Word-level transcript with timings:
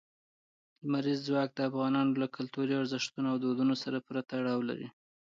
لمریز 0.83 1.19
ځواک 1.27 1.49
د 1.55 1.59
افغانانو 1.69 2.19
له 2.21 2.27
کلتوري 2.35 2.73
ارزښتونو 2.77 3.27
او 3.31 3.37
دودونو 3.43 3.75
سره 3.83 4.03
پوره 4.05 4.21
تړاو 4.31 4.67
لري. 4.69 4.87